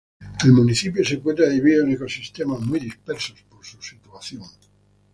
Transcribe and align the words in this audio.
El 0.43 0.51
municipio 0.53 1.05
se 1.05 1.13
encuentra 1.13 1.47
dividido 1.47 1.83
en 1.83 1.91
ecosistemas 1.91 2.59
muy 2.61 2.79
dispersos 2.79 3.39
por 3.43 3.63
su 3.63 3.79
situación. 3.83 4.41